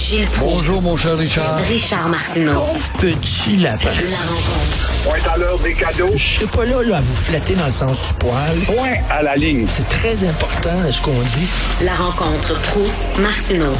[0.00, 0.56] Gilles Proulx.
[0.56, 1.58] Bonjour, mon cher Richard.
[1.58, 2.64] Richard Martineau.
[2.98, 3.92] Petit lapin.
[4.08, 5.04] La rencontre.
[5.04, 6.16] Point à l'heure des cadeaux.
[6.16, 8.56] Je serai pas là, là à vous flatter dans le sens du poil.
[8.64, 9.66] Point à la ligne.
[9.66, 11.84] C'est très important ce qu'on dit.
[11.84, 12.80] La rencontre pro
[13.20, 13.74] martineau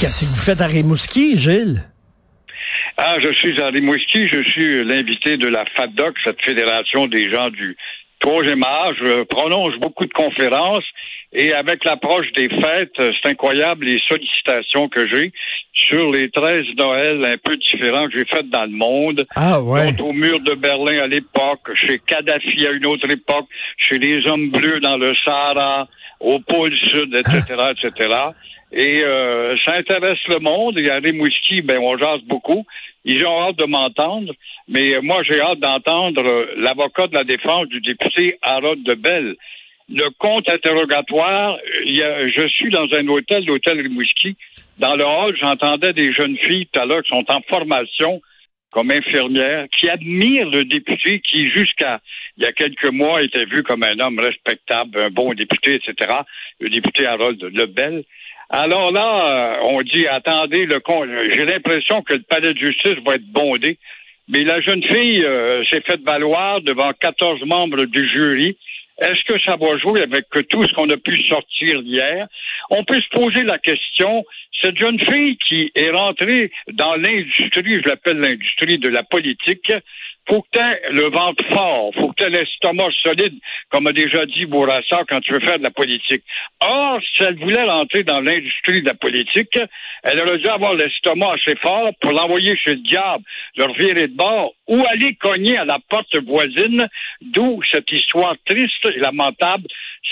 [0.00, 1.82] Qu'est-ce que vous faites à Rimouski, Gilles?
[2.96, 7.50] Ah, je suis à Rimouski, je suis l'invité de la FADOC, cette fédération des gens
[7.50, 7.76] du
[8.18, 8.96] troisième âge.
[9.00, 10.84] Je prononce beaucoup de conférences
[11.38, 15.32] et avec l'approche des fêtes, c'est incroyable les sollicitations que j'ai
[15.74, 19.26] sur les 13 Noëls un peu différents que j'ai faites dans le monde.
[19.36, 19.92] Ah ouais.
[19.92, 23.44] Dont au mur de Berlin à l'époque, chez Kadhafi à une autre époque,
[23.76, 25.86] chez les hommes bleus dans le Sahara,
[26.20, 28.08] au pôle sud, etc., etc.
[28.72, 30.78] Et euh, ça intéresse le monde.
[30.78, 32.64] Et à Rimouski, ben, on jase beaucoup.
[33.04, 34.32] Ils ont hâte de m'entendre,
[34.68, 39.36] mais moi, j'ai hâte d'entendre euh, l'avocat de la défense du député Harold Debelle.
[39.88, 44.36] Le compte interrogatoire, y a, je suis dans un hôtel, l'hôtel Rimouski.
[44.78, 48.20] Dans le hall, j'entendais des jeunes filles tout à l'heure qui sont en formation
[48.70, 52.00] comme infirmières, qui admirent le député qui, jusqu'à
[52.36, 56.12] il y a quelques mois, était vu comme un homme respectable, un bon député, etc.,
[56.60, 58.04] le député Harold Lebel.
[58.50, 61.06] Alors là, euh, on dit, attendez, le con...
[61.32, 63.78] j'ai l'impression que le palais de justice va être bondé.
[64.28, 68.58] Mais la jeune fille euh, s'est faite valoir devant 14 membres du jury.
[68.98, 72.26] Est-ce que ça va jouer avec tout ce qu'on a pu sortir hier?
[72.70, 74.24] On peut se poser la question,
[74.62, 79.70] cette jeune fille qui est rentrée dans l'industrie, je l'appelle l'industrie de la politique,
[80.28, 83.34] faut que tu le ventre fort, faut que tu l'estomac solide,
[83.70, 86.22] comme a déjà dit Bourassa quand tu veux faire de la politique.
[86.60, 89.58] Or, si elle voulait rentrer dans l'industrie de la politique,
[90.02, 93.24] elle aurait dû avoir l'estomac assez fort pour l'envoyer chez le diable,
[93.56, 96.88] le revirer de bord ou aller cogner à la porte voisine,
[97.20, 99.66] d'où cette histoire triste et lamentable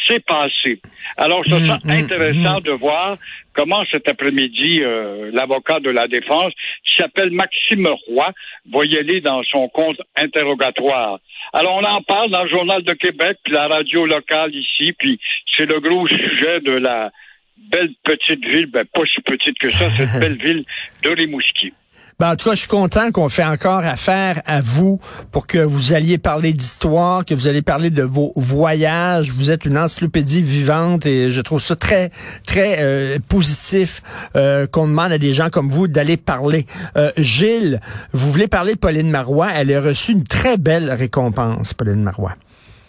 [0.06, 0.80] s'est passée.
[1.16, 3.16] Alors, ce sera intéressant de voir
[3.54, 6.52] comment cet après-midi, euh, l'avocat de la défense,
[6.84, 8.32] qui s'appelle Maxime Roy,
[8.72, 11.20] va y aller dans son compte interrogatoire.
[11.52, 15.20] Alors, on en parle dans le Journal de Québec, puis la radio locale ici, puis
[15.52, 17.10] c'est le gros sujet de la
[17.56, 20.64] belle petite ville, ben pas si petite que ça, cette belle ville
[21.02, 21.72] de Rimouski.
[22.20, 25.00] Ben, en tout cas, je suis content qu'on fait encore affaire à vous
[25.32, 29.30] pour que vous alliez parler d'histoire, que vous allez parler de vos voyages.
[29.30, 32.10] Vous êtes une encyclopédie vivante et je trouve ça très,
[32.46, 34.00] très euh, positif
[34.36, 36.66] euh, qu'on demande à des gens comme vous d'aller parler.
[36.96, 37.80] Euh, Gilles,
[38.12, 39.48] vous voulez parler de Pauline Marois.
[39.52, 42.34] Elle a reçu une très belle récompense, Pauline Marois.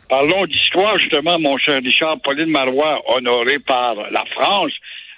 [0.07, 2.17] Parlons d'histoire, justement, mon cher Richard.
[2.23, 4.71] Pauline Marois, honorée par la France,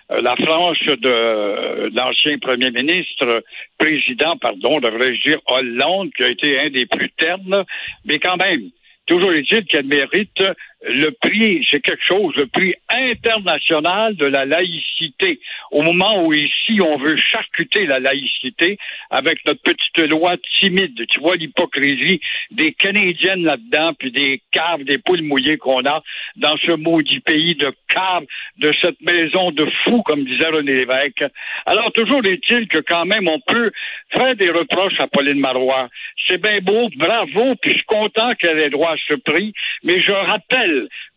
[0.09, 3.43] la France de l'ancien premier ministre,
[3.77, 7.65] président, pardon, devrais-je dire, Hollande, qui a été un des plus ternes,
[8.05, 8.69] mais quand même,
[9.05, 10.43] toujours est-il qu'elle mérite
[10.83, 15.39] le prix, c'est quelque chose, le prix international de la laïcité.
[15.71, 18.77] Au moment où ici, on veut charcuter la laïcité
[19.09, 20.93] avec notre petite loi timide.
[21.09, 22.21] Tu vois l'hypocrisie
[22.51, 26.03] des Canadiennes là-dedans, puis des caves, des poules mouillées qu'on a
[26.35, 28.25] dans ce maudit pays de caves,
[28.59, 31.25] de cette maison de fous, comme disait René Lévesque.
[31.65, 33.71] Alors, toujours est-il que quand même, on peut
[34.15, 35.89] faire des reproches à Pauline Marois.
[36.27, 39.99] C'est bien beau, bravo, puis je suis content qu'elle ait droit à ce prix, mais
[40.01, 40.66] je rappelle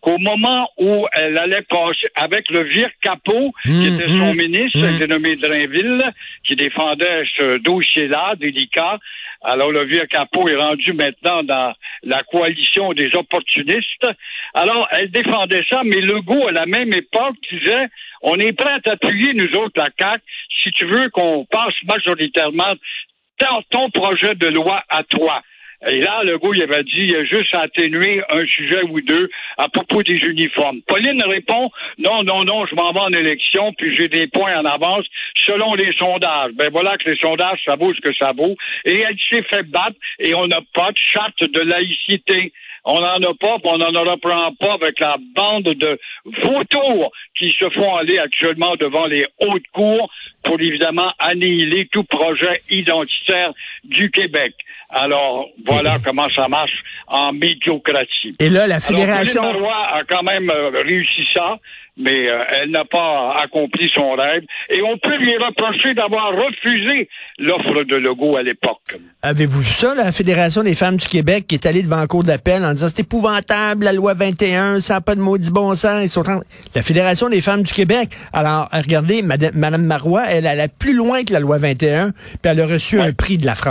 [0.00, 4.98] qu'au moment où elle allait passer avec le vieux Capot, qui était son ministre, mmh.
[4.98, 6.02] dénommé Drainville,
[6.46, 8.98] qui défendait ce dossier-là, délicat,
[9.42, 11.72] alors le vieux Capot est rendu maintenant dans
[12.02, 14.06] la coalition des opportunistes.
[14.54, 17.86] Alors, elle défendait ça, mais Legault, à la même époque, disait
[18.22, 20.22] on est prêt à t'appuyer, nous autres, la CAQ,
[20.62, 22.74] si tu veux qu'on passe majoritairement
[23.38, 25.40] ton- ton projet de loi à toi.
[25.88, 28.82] Et là, le goût, il avait dit, il y a juste à atténuer un sujet
[28.90, 30.82] ou deux à propos des uniformes.
[30.86, 34.64] Pauline répond, non, non, non, je m'en vais en élection, puis j'ai des points en
[34.66, 36.52] avance selon les sondages.
[36.54, 38.56] Ben voilà que les sondages, ça vaut ce que ça vaut.
[38.84, 42.52] Et elle s'est fait battre, et on n'a pas de charte de laïcité.
[42.84, 47.68] On n'en a pas, on n'en reprend pas avec la bande de vautours qui se
[47.70, 50.10] font aller actuellement devant les hautes cours
[50.42, 53.52] pour évidemment annihiler tout projet identitaire
[53.84, 54.54] du Québec.
[54.90, 58.34] Alors, voilà comment ça marche en médiocratie.
[58.40, 59.42] Et là, la Alors, fédération...
[59.42, 61.56] Marois a quand même euh, réussi ça,
[61.96, 64.42] mais euh, elle n'a pas accompli son rêve.
[64.70, 68.96] Et on peut lui reprocher d'avoir refusé l'offre de Legault à l'époque.
[69.22, 72.24] Avez-vous vu ça, la Fédération des femmes du Québec qui est allée devant la cour
[72.24, 76.02] d'appel en disant c'est épouvantable, la loi 21, ça n'a pas de maudit bon sens.
[76.02, 76.40] Ils sont en-
[76.74, 78.10] La Fédération des femmes du Québec.
[78.32, 82.60] Alors, regardez, Madame, Madame Marois, elle allait plus loin que la loi 21, puis elle
[82.60, 83.69] a reçu un prix de la France.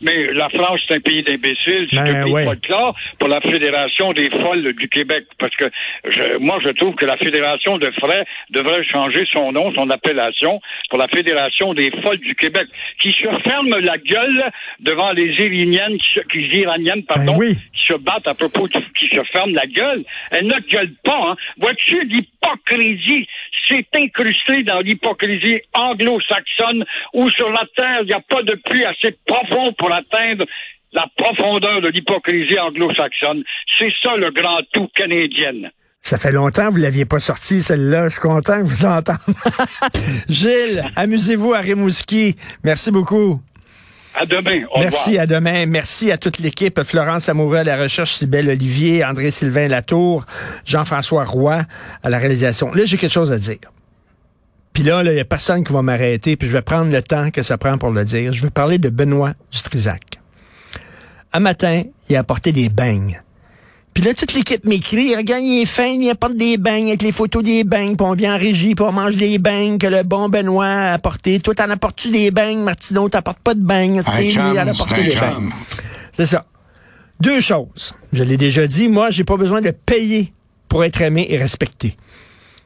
[0.00, 1.86] Mais la France, c'est un pays d'imbéciles.
[1.90, 2.42] C'est Ben, un pays ouais.
[2.42, 5.24] de folklore pour la Fédération des folles du Québec.
[5.38, 5.66] Parce que
[6.08, 10.60] je- moi, je trouve que la Fédération de frais devrait changer son nom, son appellation,
[10.90, 12.66] pour la Fédération des folles du Québec,
[12.98, 14.50] qui se ferme la gueule
[14.80, 15.96] devant les Iraniennes,
[16.30, 17.54] qui- Iraniennes, pardon, Ben oui.
[17.84, 20.04] Se battent à propos de, qui se ferment la gueule.
[20.30, 21.36] Elles ne gueulent pas, hein.
[21.58, 23.26] Vois-tu, l'hypocrisie,
[23.68, 26.84] c'est incrusté dans l'hypocrisie anglo-saxonne
[27.14, 30.44] où sur la terre, il n'y a pas de puits assez profond pour atteindre
[30.92, 33.42] la profondeur de l'hypocrisie anglo-saxonne.
[33.78, 35.70] C'est ça le grand tout canadien.
[36.00, 38.08] Ça fait longtemps que vous l'aviez pas sorti, celle-là.
[38.08, 39.20] Je suis content que vous l'entendre.
[40.28, 42.36] Gilles, amusez-vous à Rimouski.
[42.62, 43.40] Merci beaucoup.
[44.14, 44.64] À demain.
[44.72, 45.22] Au Merci, revoir.
[45.22, 45.66] à demain.
[45.66, 46.80] Merci à toute l'équipe.
[46.82, 50.24] Florence Amoureux à la recherche, Sybelle Olivier, André-Sylvain Latour,
[50.64, 51.62] Jean-François Roy
[52.02, 52.72] à la réalisation.
[52.74, 53.58] Là, j'ai quelque chose à dire.
[54.72, 57.30] Puis là, il n'y a personne qui va m'arrêter, puis je vais prendre le temps
[57.30, 58.32] que ça prend pour le dire.
[58.32, 60.20] Je veux parler de Benoît Dutrisac.
[61.32, 63.20] Un matin, il a apporté des beignes.
[63.94, 67.12] Puis là, toute l'équipe m'écrit, regarde, il est fin, il apporte des beignes avec les
[67.12, 70.02] photos des beignes, puis on vient en régie, puis on mange des beignes que le
[70.02, 71.38] bon Benoît a apporté.
[71.38, 73.08] Toi, t'en apportes-tu des beignes, Martineau?
[73.08, 74.02] T'apportes pas de beignes.
[74.02, 75.50] C'est Un lui, chum, il en a apporté des beignes.
[76.16, 76.44] C'est ça.
[77.20, 77.94] Deux choses.
[78.12, 80.32] Je l'ai déjà dit, moi, j'ai pas besoin de payer
[80.68, 81.96] pour être aimé et respecté.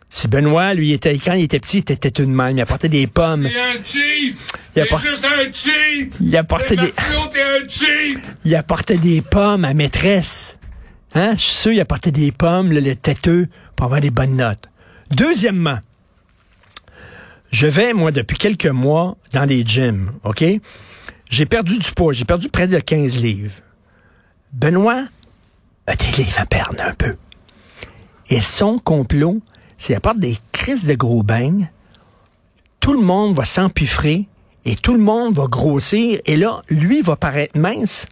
[0.09, 2.57] Si Benoît, lui, était, quand il était petit, il était une même.
[2.57, 3.43] Il apportait des pommes.
[3.47, 4.39] T'es un cheap!
[4.75, 6.15] Il a T'es pas- juste un cheap!
[6.23, 8.19] Il apportait des, Martineau, t'es un cheap!
[8.47, 10.58] il apportait des pommes à maîtresse.
[11.15, 11.33] Hein?
[11.33, 14.69] Je suis sûr, il apportait des pommes, là, le têteux, pour avoir des bonnes notes.
[15.11, 15.79] Deuxièmement,
[17.51, 20.45] je vais, moi, depuis quelques mois, dans les gyms, OK?
[21.31, 22.13] J'ai perdu du poids.
[22.13, 23.55] J'ai perdu près de 15 livres.
[24.53, 25.05] Benoît
[25.87, 27.17] a des livres à perdre un peu.
[28.31, 29.41] Et son complot,
[29.79, 31.71] c'est apporte des crises de gros beignes.
[32.81, 34.29] Tout le monde va s'empiffrer
[34.65, 36.21] et tout le monde va grossir.
[36.27, 38.07] Et là, lui va paraître mince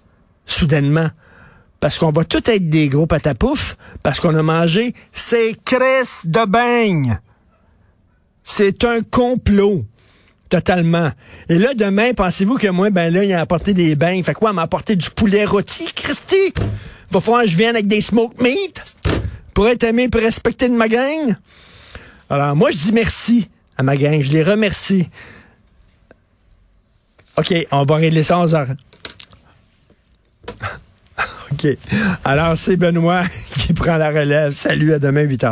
[0.46, 1.08] soudainement.
[1.80, 6.46] Parce qu'on va tout être des gros patapoufs parce qu'on a mangé ces crises de
[6.46, 7.18] beignes.
[8.44, 9.84] C'est un complot.
[10.48, 11.10] Totalement.
[11.48, 14.22] Et là, demain, pensez-vous que moi, ben là, il a apporté des beignes.
[14.22, 16.52] Fait quoi, il m'a apporté du poulet rôti, Christy?
[17.10, 18.96] Va falloir que je vienne avec des smoke meat
[19.54, 21.34] pour être aimé et respecté de ma gang?
[22.30, 24.20] Alors, moi, je dis merci à ma gang.
[24.22, 25.08] Je les remercie.
[27.36, 28.68] OK, on va régler ça en heures.
[32.24, 33.22] Alors, c'est Benoît
[33.54, 34.52] qui prend la relève.
[34.52, 35.44] Salut, à demain, 8 h.